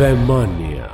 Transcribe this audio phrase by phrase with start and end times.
[0.00, 0.86] वैमानिया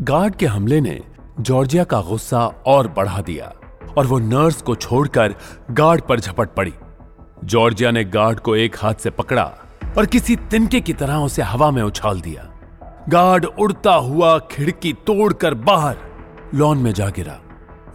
[0.00, 1.00] guard के हमले ने
[1.40, 3.52] जॉर्जिया का गुस्सा और बढ़ा दिया
[3.98, 5.34] और वो नर्स को छोड़कर
[5.70, 6.72] गार्ड पर झपट पड़ी।
[7.44, 9.44] जॉर्जिया ने गार्ड को एक हाथ से पकड़ा
[9.98, 12.50] और किसी तिनके की तरह उसे हवा में उछाल दिया।
[13.08, 15.96] गार्ड उड़ता हुआ खिड़की तोड़कर बाहर
[16.54, 17.40] लॉन में जा गिरा।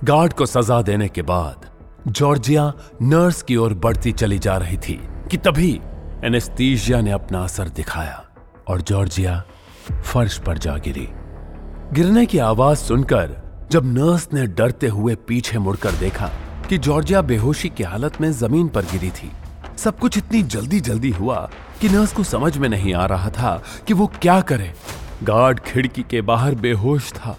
[0.03, 1.69] गार्ड को सजा देने के बाद
[2.07, 5.79] जॉर्जिया नर्स की ओर बढ़ती चली जा रही थी कि तभी
[6.25, 8.23] एनेस्थीजिया ने अपना असर दिखाया
[8.67, 9.43] और जॉर्जिया
[9.91, 11.07] फर्श पर जा गिरी।
[11.93, 13.35] गिरने की आवाज़ सुनकर
[13.71, 16.29] जब नर्स ने डरते हुए पीछे मुड़कर देखा
[16.69, 19.31] कि जॉर्जिया बेहोशी की हालत में ज़मीन पर गिरी थी,
[19.77, 21.49] सब कुछ इतनी जल्दी जल्दी हुआ
[21.81, 24.73] कि नर्स को समझ में नहीं आ रहा था कि वो क्या करे।
[25.23, 27.37] गार्ड खिड़की के बाहर बेहोश था।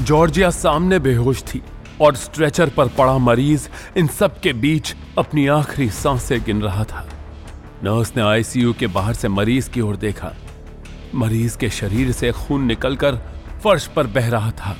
[0.00, 1.62] जॉर्जिया सामने बेहोश थी
[2.00, 7.08] और स्ट्रेचर पर पड़ा मरीज़ इन सब के बीच अपनी आखिरी साँसें गिन रहा था।
[7.84, 10.32] नर्स ने आईसीयू के बाहर से मरीज़ की ओर देखा।
[11.14, 13.16] मरीज़ के शरीर से खून निकलकर
[13.64, 14.76] फर्श पर बह रहा था।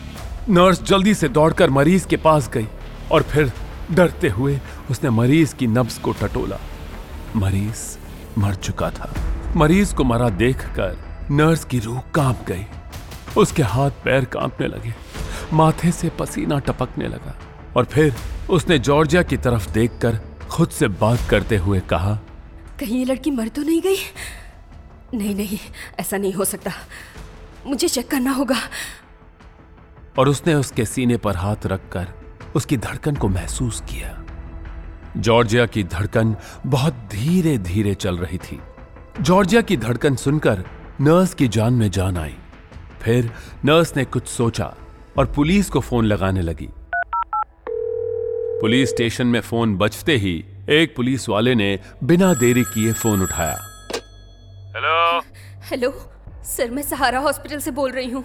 [0.48, 2.66] नर्स जल्दी से दौड़कर मरीज़ के पास गई
[3.12, 3.52] और फिर
[3.90, 4.58] डरते हुए
[4.90, 6.58] उसने मरीज़ की नब्ज को टटोला।
[7.36, 7.86] मरीज़
[8.40, 9.12] मर चुका था।
[9.56, 10.98] मरीज़ को मरा देखकर
[11.30, 12.66] नर्स की रूह काँप गई।
[13.36, 14.94] उसके हाथ पैर कांपने लगे,
[15.52, 17.38] माथे से पसीना टपकने लगा
[17.76, 18.14] और फिर
[18.50, 22.18] उसने जॉर्जिया की तरफ़ देखकर खुद से बात करते हुए कहा
[22.80, 23.96] कहीं ये लड़की मर तो नहीं गई?
[25.14, 25.58] नहीं नहीं,
[26.00, 26.72] ऐसा नहीं हो सकता।
[27.66, 28.56] मुझे चेक करना होगा।
[30.18, 32.08] और उसने उसके सीने पर हाथ रखकर
[32.56, 34.24] उसकी धड़कन को महसूस किया।
[35.16, 38.60] जॉर्जिया की धड़कन बहुत धीरे धीरे चल रही थी।
[39.20, 40.64] जॉर्जिया की धड़कन सुनकर
[41.00, 42.36] नर्स की जान में जान आई।
[43.02, 43.32] फिर
[43.64, 44.74] नर्स ने कुछ सोचा
[45.18, 46.68] और पुलिस को फ़ोन लगाने लगी।
[48.60, 53.58] पुलिस स्टेशन में फ़ोन बजते ही एक पुलिस वाले ने बिना देरी किए फ़ोन उठाया।
[54.76, 55.20] हेलो?
[55.64, 55.90] हेलो
[56.44, 58.22] सर मैं सहारा हॉस्पिटल से बोल रही हूँ।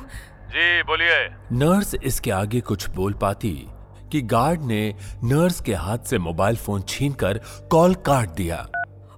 [0.48, 3.68] जी बोलिए। नर्स इसके आगे कुछ बोल पाती
[4.12, 7.38] कि गार्ड ने नर्स के हाथ से मोबाइल फ़ोन छीनकर
[7.72, 8.68] कॉल काट दिया।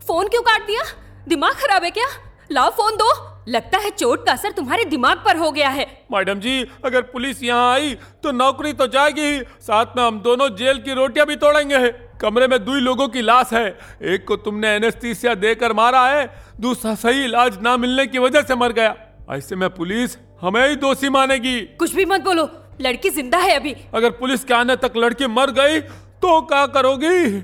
[0.08, 0.84] फ़ोन क्यों काट दिया?
[1.28, 2.08] दिमाग खराब है क्या?
[2.52, 6.40] लाओ फ़ोन दो। लगता है चोट का असर तुम्हारे दिमाग पर हो गया है। मैडम
[6.40, 10.78] जी अगर पुलिस यहाँ आई तो नौकरी तो जाएगी ही। साथ में हम दोनों जेल
[10.78, 11.88] की रोटियाँ भी तोड़ेंगे।
[12.22, 13.68] कमरे में दुई लोगों की लाश है।
[14.04, 16.26] एक को तुमने एनेस्थीसिया देकर मारा है
[16.62, 18.96] दूसरा सही इलाज ना मिलने की वजह से मर गया।
[19.32, 22.50] ऐसे में पुलिस हमें ही दोषी मानेगी। कुछ भी मत बोलो
[22.82, 27.42] लड़की ज़िंदा है अभी। अगर पुलिस के आने तक लड़की मर गई तो क्या करोगी?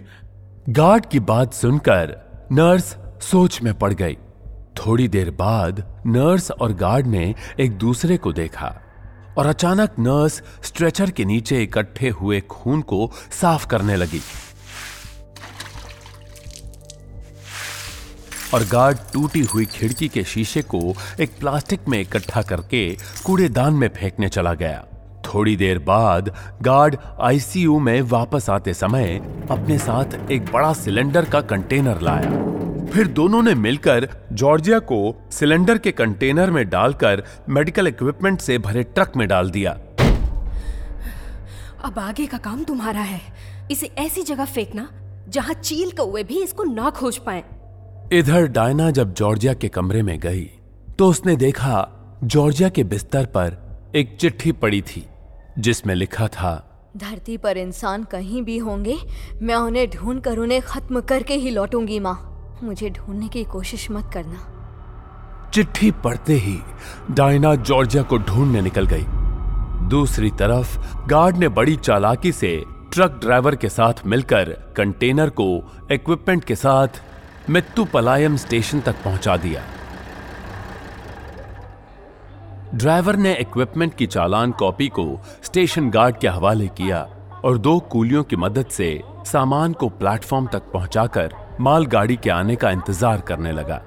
[0.71, 2.15] गार्ड की बात सुनकर
[2.51, 4.17] नर्स सोच में पड़ गई।
[4.85, 8.81] थोड़ी देर बाद नर्स और गार्ड ने एक दूसरे को देखा
[9.37, 14.21] और अचानक नर्स स्ट्रेचर के नीचे इकट्ठे हुए खून को साफ़ करने लगी।
[18.53, 23.87] और गार्ड टूटी हुई खिड़की के शीशे को एक प्लास्टिक में इकट्ठा करके कूड़ेदान में
[23.87, 24.85] फेंकने चला गया।
[25.25, 29.17] थोड़ी देर बाद गार्ड आईसीयू में वापस आते समय
[29.51, 32.60] अपने साथ एक बड़ा सिलेंडर का कंटेनर लाया।
[32.93, 34.97] फिर दोनों ने मिलकर जॉर्जिया को
[35.31, 39.71] सिलेंडर के कंटेनर में डालकर मेडिकल इक्विपमेंट से भरे ट्रक में डाल दिया।
[41.83, 43.21] अब आगे का काम तुम्हारा है।
[43.71, 44.87] इसे ऐसी जगह फेंकना
[45.29, 47.43] जहाँ चील कौए भी इसको ना खोज पाए।
[48.13, 50.43] इधर डायना जब जॉर्जिया के कमरे में गई
[50.99, 51.87] तो उसने देखा
[52.23, 53.57] जॉर्जिया के बिस्तर पर
[53.95, 55.05] एक चिट्ठी पड़ी थी
[55.59, 56.53] जिसमें लिखा था
[56.97, 58.97] धरती पर इंसान कहीं भी होंगे
[59.41, 62.30] मैं उन्हें ढूंढ कर उन्हें खत्म करके ही लौटूँगी माँ।
[62.63, 66.59] मुझे ढूँढने की कोशिश मत करना। चिट्ठी पढ़ते ही
[67.11, 69.05] डायना जॉर्जिया को ढूँढने निकल गई।
[69.89, 70.77] दूसरी तरफ़,
[71.07, 75.47] गार्ड ने बड़ी चालाकी से ट्रक ड्राइवर के साथ मिलकर कंटेनर को
[75.91, 76.87] इक्विपमेंट के साथ
[77.49, 79.63] मित्तुपलायम स्टेशन तक पहुँचा दिया।
[82.75, 87.01] ड्राइवर ने इक्विपमेंट की चालान कॉपी को स्टेशन गार्ड के हवाले किया
[87.45, 92.69] और दो कूलियों की मदद से सामान को प्लेटफॉर्म तक पहुंचाकर मालगाड़ी के आने का
[92.71, 93.81] इंतज़ार करने लगा।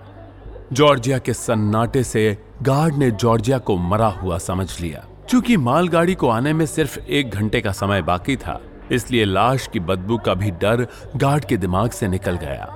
[0.72, 6.28] जॉर्जिया के सन्नाटे से गार्ड ने जॉर्जिया को मरा हुआ समझ लिया। क्योंकि मालगाड़ी को
[6.28, 8.60] आने में सिर्फ़ एक घंटे का समय बाकी था,
[8.92, 10.86] इसलिए लाश की बदबू का भी डर
[11.16, 12.72] गार्ड के दिमाग से निकल गया।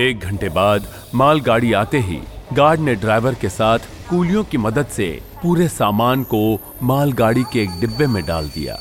[0.00, 2.20] एक घंटे बाद मालगाड़ी आते ही
[2.52, 3.78] गार्ड ने ड्राइवर के साथ
[4.10, 5.08] कूलियों की मदद से
[5.42, 6.40] पूरे सामान को
[6.82, 8.74] मालगाड़ी के एक डिब्बे में डाल दिया।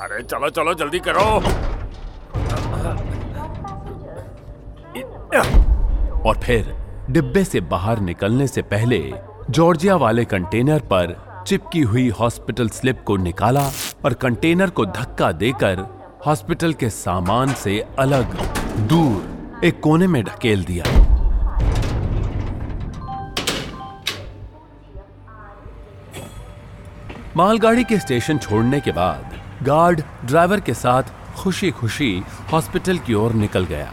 [0.00, 1.71] अरे चलो चलो, जल्दी करो।
[6.26, 6.74] और फिर
[7.10, 8.98] डिब्बे से बाहर निकलने से पहले
[9.50, 11.14] जॉर्जिया वाले कंटेनर पर
[11.46, 13.70] चिपकी हुई हॉस्पिटल स्लिप को निकाला
[14.04, 15.80] और कंटेनर को धक्का देकर
[16.26, 18.36] हॉस्पिटल के सामान से अलग
[18.88, 20.84] दूर एक कोने में ढकेल दिया।
[27.36, 31.02] मालगाड़ी के स्टेशन छोड़ने के बाद गार्ड ड्राइवर के साथ
[31.36, 32.22] खुशी खुशी
[32.52, 33.92] हॉस्पिटल की ओर निकल गया।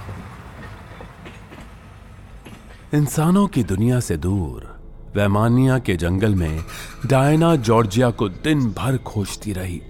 [2.94, 4.80] इंसानों की दुनिया से दूर,
[5.16, 6.64] वैमानिया के जंगल में
[7.06, 9.82] डायना जॉर्जिया को दिन भर खोजती रही।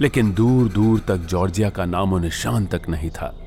[0.00, 3.38] लेकिन दूर दूर तक जॉर्जिया का नामो निशान तक नहीं था।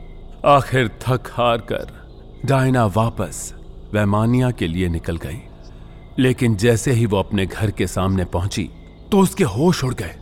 [0.45, 1.91] आखिर थक हार कर
[2.45, 3.53] डायना वापस
[3.93, 5.39] वैमानिया के लिए निकल गई।
[6.19, 8.69] लेकिन जैसे ही वो अपने घर के सामने पहुँची
[9.11, 10.15] तो उसके होश उड़ गए।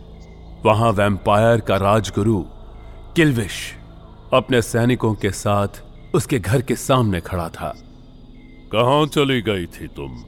[0.66, 2.44] वहाँ वैम्पायर का राजगुरु,
[3.16, 3.74] किलविश,
[4.34, 5.68] अपने सैनिकों के साथ
[6.14, 7.74] उसके घर के सामने खड़ा था।
[8.72, 10.24] कहाँ चली गई थी तुम?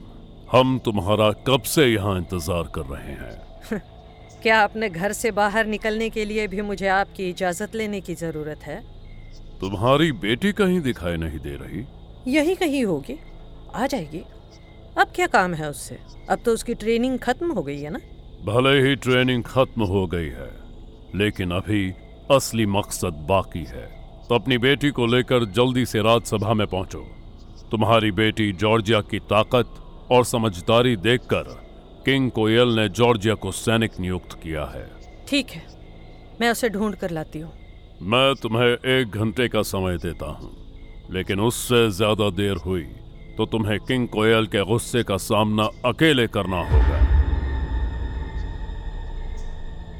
[0.51, 3.41] हम तुम्हारा कब से यहाँ इंतज़ार कर रहे हैं?
[4.41, 8.59] क्या अपने घर से बाहर निकलने के लिए भी मुझे आपकी इजाज़त लेने की ज़रूरत
[8.59, 8.83] है?
[9.61, 11.85] तुम्हारी बेटी कहीं दिखाई नहीं दे रही?
[12.27, 13.19] यही कहीं होगी।
[13.75, 14.23] आ जाएगी।
[14.97, 15.99] अब क्या काम है उससे?
[16.29, 17.99] अब तो उसकी ट्रेनिंग खत्म हो गई है ना?
[18.45, 20.51] भले ही ट्रेनिंग खत्म हो गई है
[21.15, 21.93] लेकिन अभी
[22.31, 23.87] असली मकसद बाकी है।
[24.29, 27.20] तो अपनी बेटी को लेकर जल्दी से राज्यसभा में पहुंचो।
[27.71, 29.73] तुम्हारी बेटी जॉर्जिया की ताकत
[30.11, 31.43] और समझदारी देखकर
[32.05, 34.85] किंग कोयल ने जॉर्जिया को सैनिक नियुक्त किया है।
[35.27, 35.61] ठीक है
[36.41, 37.51] मैं उसे ढूंढ कर लाती हूँ।
[38.03, 40.51] मैं तुम्हें एक घंटे का समय देता हूँ
[41.11, 42.83] लेकिन उससे ज़्यादा देर हुई
[43.37, 46.99] तो तुम्हें किंग कोयल के गुस्से का सामना अकेले करना होगा।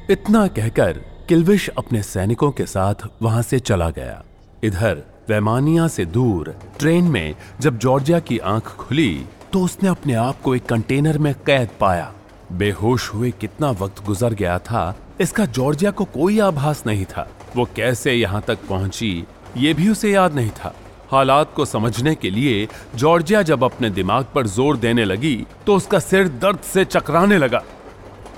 [0.09, 4.23] इतना कहकर किलविश अपने सैनिकों के साथ वहाँ से चला गया।
[4.63, 10.41] इधर वैमानिया से दूर, ट्रेन में जब जॉर्जिया की आँख खुली तो उसने अपने आप
[10.41, 12.11] को एक कंटेनर में कैद पाया।
[12.51, 17.67] बेहोश हुए कितना वक्त गुजर गया था, इसका जॉर्जिया को कोई आभास नहीं था। वो
[17.75, 19.25] कैसे यहाँ तक पहुँची,
[19.57, 20.73] ये भी उसे याद नहीं था।
[21.11, 25.35] हालात को समझने के लिए जॉर्जिया जब अपने दिमाग पर ज़ोर देने लगी
[25.65, 27.63] तो उसका सिर दर्द से चकराने लगा।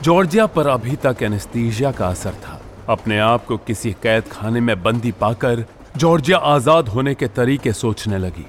[0.03, 2.59] जॉर्जिया पर अभी तक एनेस्थीजिया का असर था।
[2.89, 5.65] अपने आप को किसी कैद खाने में बंदी पाकर
[5.97, 8.45] जॉर्जिया आज़ाद होने के तरीके सोचने लगी।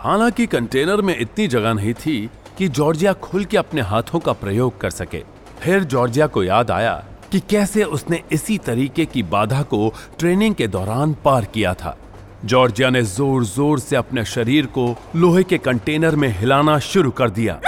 [0.00, 2.14] हालाँकि कंटेनर में इतनी जगह नहीं थी
[2.58, 5.22] कि जॉर्जिया खुल के अपने हाथों का प्रयोग कर सके।
[5.60, 6.94] फिर जॉर्जिया को याद आया
[7.32, 11.96] कि कैसे उसने इसी तरीके की बाधा को ट्रेनिंग के दौरान पार किया था।
[12.44, 17.30] जॉर्जिया ने ज़ोर ज़ोर से अपने शरीर को लोहे के कंटेनर में हिलाना शुरू कर
[17.30, 17.60] दिया।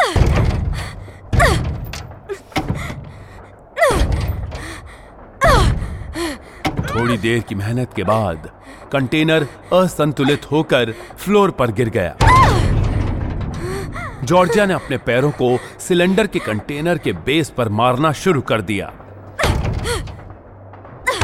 [6.89, 8.51] थोड़ी देर की मेहनत के बाद
[8.93, 12.17] कंटेनर असंतुलित होकर फ्लोर पर गिर गया।
[14.25, 18.93] जॉर्जिया ने अपने पैरों को सिलेंडर के कंटेनर के बेस पर मारना शुरू कर दिया।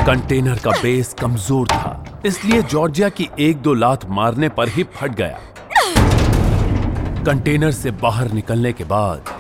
[0.07, 5.15] कंटेनर का बेस कमज़ोर था, इसलिए जॉर्जिया की एक दो लात मारने पर ही फट
[5.15, 5.39] गया।
[7.25, 9.35] कंटेनर से बाहर निकलने के बाद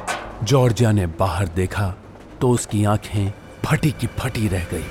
[0.44, 1.94] जॉर्जिया ने बाहर देखा
[2.40, 3.32] तो उसकी आँखें
[3.64, 4.84] फटी की फटी रह गई।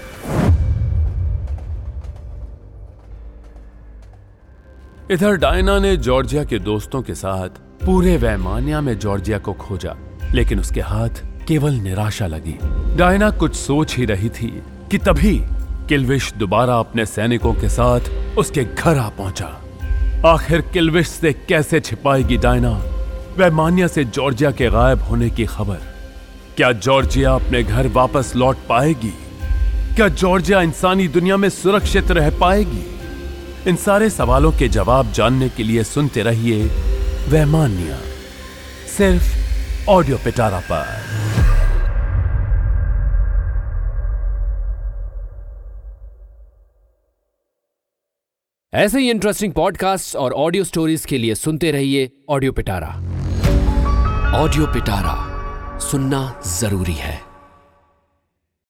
[5.12, 7.50] इधर डायना ने जॉर्जिया के दोस्तों के साथ
[7.86, 9.96] पूरे वैमानिया में जॉर्जिया को खोजा,
[10.34, 11.10] लेकिन उसके हाथ
[11.48, 12.58] केवल निराशा लगी।
[12.96, 15.42] डायना कुछ सोच ही रही थी कि तभी
[15.90, 18.00] किलविश दोबारा अपने सैनिकों के साथ
[18.38, 19.62] उसके घर आ पहुँचा।
[20.26, 22.82] आखिर किलविश से कैसे छिपाएगी डायना?
[23.38, 25.80] वैमानिया से जॉर्जिया के गायब होने की खबर।
[26.58, 29.14] क्या जॉर्जिया अपने घर वापस लौट पाएगी?
[29.96, 32.97] क्या जॉर्जिया इंसानी दुनिया में सुरक्षित रह पाएगी?
[33.68, 36.66] इन सारे सवालों के जवाब जानने के लिए सुनते रहिए
[37.30, 37.98] वैमानिया
[38.98, 40.86] सिर्फ़ ऑडियो पिटारा पर।
[48.74, 52.88] ऐसे ही इंटरेस्टिंग पॉडकास्ट और ऑडियो स्टोरीज के लिए सुनते रहिए ऑडियो पिटारा।
[54.36, 55.16] ऑडियो पिटारा
[55.80, 57.27] सुनना ज़रूरी है।